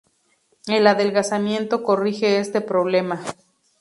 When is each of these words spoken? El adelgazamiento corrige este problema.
El 0.65 0.87
adelgazamiento 0.87 1.83
corrige 1.83 2.39
este 2.39 2.59
problema. 2.59 3.21